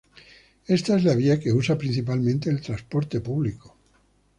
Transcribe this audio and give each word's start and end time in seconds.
Esta 0.67 0.97
es 0.97 1.03
la 1.03 1.13
vía 1.13 1.39
que 1.39 1.53
usa 1.53 1.77
principalmente 1.77 2.49
el 2.49 2.59
transporte 2.59 3.19
público. 3.21 3.77